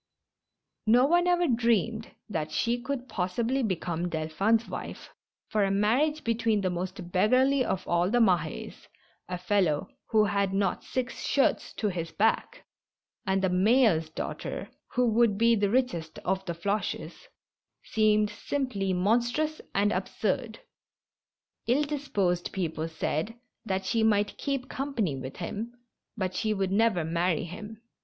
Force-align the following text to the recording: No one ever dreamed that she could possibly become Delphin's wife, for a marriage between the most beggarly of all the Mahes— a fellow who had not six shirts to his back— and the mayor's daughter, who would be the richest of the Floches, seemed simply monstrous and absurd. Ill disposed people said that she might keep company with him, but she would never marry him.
No 0.87 1.05
one 1.05 1.27
ever 1.27 1.47
dreamed 1.47 2.09
that 2.27 2.51
she 2.51 2.81
could 2.81 3.07
possibly 3.07 3.61
become 3.61 4.09
Delphin's 4.09 4.67
wife, 4.67 5.11
for 5.49 5.63
a 5.63 5.69
marriage 5.69 6.23
between 6.23 6.61
the 6.61 6.71
most 6.71 7.11
beggarly 7.11 7.63
of 7.63 7.87
all 7.87 8.09
the 8.09 8.17
Mahes— 8.19 8.87
a 9.29 9.37
fellow 9.37 9.89
who 10.07 10.23
had 10.25 10.55
not 10.55 10.83
six 10.83 11.23
shirts 11.27 11.71
to 11.73 11.89
his 11.89 12.11
back— 12.11 12.65
and 13.27 13.43
the 13.43 13.49
mayor's 13.49 14.09
daughter, 14.09 14.71
who 14.93 15.05
would 15.07 15.37
be 15.37 15.55
the 15.55 15.69
richest 15.69 16.17
of 16.25 16.43
the 16.45 16.53
Floches, 16.55 17.27
seemed 17.83 18.31
simply 18.31 18.93
monstrous 18.93 19.61
and 19.75 19.91
absurd. 19.91 20.61
Ill 21.67 21.83
disposed 21.83 22.51
people 22.51 22.87
said 22.87 23.35
that 23.67 23.85
she 23.85 24.01
might 24.01 24.39
keep 24.39 24.67
company 24.67 25.15
with 25.15 25.37
him, 25.37 25.75
but 26.17 26.33
she 26.33 26.55
would 26.55 26.71
never 26.71 27.05
marry 27.05 27.43
him. 27.43 27.83